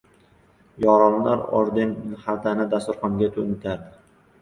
Yoronlar 0.85 1.45
orden 1.59 1.93
xaltani 2.25 2.69
dasturxonga 2.75 3.33
to‘ntardi. 3.41 3.99